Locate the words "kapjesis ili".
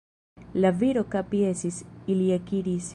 1.17-2.31